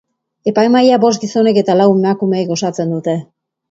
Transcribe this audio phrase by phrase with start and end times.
[0.51, 3.21] Epaimahaia bost gizonek eta lau emakumek osatzen dute.